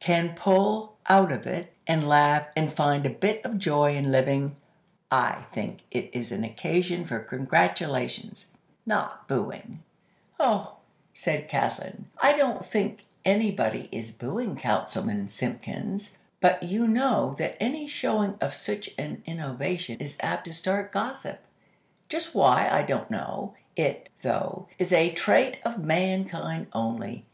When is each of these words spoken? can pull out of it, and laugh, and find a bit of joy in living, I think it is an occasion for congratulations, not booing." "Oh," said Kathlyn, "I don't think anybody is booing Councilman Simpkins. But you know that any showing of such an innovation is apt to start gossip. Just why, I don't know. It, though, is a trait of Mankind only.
can 0.00 0.34
pull 0.34 0.96
out 1.08 1.30
of 1.30 1.46
it, 1.46 1.72
and 1.86 2.08
laugh, 2.08 2.48
and 2.56 2.72
find 2.72 3.06
a 3.06 3.10
bit 3.10 3.40
of 3.46 3.56
joy 3.56 3.94
in 3.94 4.10
living, 4.10 4.56
I 5.08 5.44
think 5.52 5.82
it 5.92 6.10
is 6.12 6.32
an 6.32 6.42
occasion 6.42 7.04
for 7.04 7.20
congratulations, 7.20 8.50
not 8.84 9.28
booing." 9.28 9.84
"Oh," 10.40 10.78
said 11.12 11.48
Kathlyn, 11.48 12.06
"I 12.20 12.36
don't 12.36 12.66
think 12.66 13.02
anybody 13.24 13.88
is 13.92 14.10
booing 14.10 14.56
Councilman 14.56 15.28
Simpkins. 15.28 16.16
But 16.40 16.64
you 16.64 16.88
know 16.88 17.36
that 17.38 17.56
any 17.62 17.86
showing 17.86 18.36
of 18.40 18.52
such 18.52 18.90
an 18.98 19.22
innovation 19.26 19.98
is 20.00 20.16
apt 20.18 20.46
to 20.46 20.52
start 20.52 20.90
gossip. 20.90 21.38
Just 22.08 22.34
why, 22.34 22.68
I 22.68 22.82
don't 22.82 23.12
know. 23.12 23.54
It, 23.76 24.08
though, 24.22 24.66
is 24.76 24.90
a 24.90 25.12
trait 25.12 25.58
of 25.64 25.78
Mankind 25.78 26.66
only. 26.72 27.26